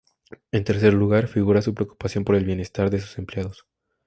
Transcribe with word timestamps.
En 0.51 0.63
tercer 0.63 0.95
lugar 0.95 1.27
figura 1.27 1.61
su 1.61 1.75
preocupación 1.75 2.23
por 2.23 2.33
el 2.33 2.43
bienestar 2.43 2.89
de 2.89 2.99
sus 2.99 3.19
empleados. 3.19 3.67